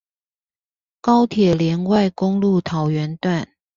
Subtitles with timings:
[0.99, 3.47] 高鐵聯外公路桃園段